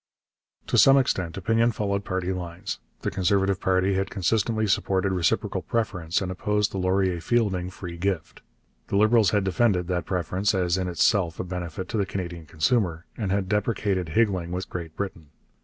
To 0.65 0.79
some 0.79 0.97
extent 0.97 1.37
opinion 1.37 1.71
followed 1.73 2.03
party 2.03 2.33
lines. 2.33 2.79
The 3.01 3.11
Conservative 3.11 3.61
party 3.61 3.93
had 3.93 4.09
consistently 4.09 4.65
supported 4.65 5.11
reciprocal 5.11 5.61
preference 5.61 6.21
and 6.23 6.31
opposed 6.31 6.71
the 6.71 6.79
Laurier 6.79 7.21
Fielding 7.21 7.69
free 7.69 7.97
gift. 7.97 8.41
The 8.87 8.97
Liberals 8.97 9.29
had 9.29 9.43
defended 9.43 9.85
that 9.89 10.07
preference 10.07 10.55
as 10.55 10.75
in 10.75 10.87
itself 10.87 11.39
a 11.39 11.43
benefit 11.43 11.87
to 11.89 11.97
the 11.97 12.07
Canadian 12.07 12.47
consumer, 12.47 13.05
and 13.15 13.31
had 13.31 13.47
deprecated 13.47 14.09
higgling 14.09 14.51
with 14.51 14.69
Great 14.71 14.95
Britain. 14.95 15.27